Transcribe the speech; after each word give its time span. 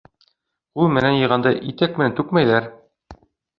Ҡул 0.79 0.89
менән 0.93 1.19
йыйғанды 1.19 1.53
итәк 1.73 2.01
менән 2.01 2.19
түкмәйҙәр. 2.23 2.69